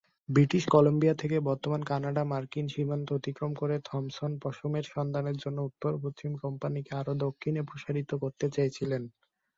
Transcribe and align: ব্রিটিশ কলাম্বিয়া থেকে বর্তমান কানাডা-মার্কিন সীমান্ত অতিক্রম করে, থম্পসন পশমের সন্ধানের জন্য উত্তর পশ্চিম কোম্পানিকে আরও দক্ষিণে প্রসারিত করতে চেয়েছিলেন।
ব্রিটিশ 0.29 0.63
কলাম্বিয়া 0.67 1.15
থেকে 1.15 1.37
বর্তমান 1.49 1.81
কানাডা-মার্কিন 1.83 2.65
সীমান্ত 2.67 3.07
অতিক্রম 3.13 3.51
করে, 3.53 3.75
থম্পসন 3.85 4.31
পশমের 4.43 4.85
সন্ধানের 4.93 5.37
জন্য 5.37 5.57
উত্তর 5.69 5.91
পশ্চিম 6.03 6.31
কোম্পানিকে 6.43 6.91
আরও 7.01 7.13
দক্ষিণে 7.25 7.61
প্রসারিত 7.69 8.11
করতে 8.23 8.45
চেয়েছিলেন। 8.55 9.03